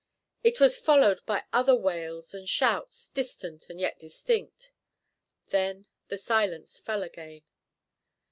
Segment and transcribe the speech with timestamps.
[0.43, 4.71] It was followed by other wails and shouts, distant and yet distinct.
[5.49, 7.43] Then the silence fell again.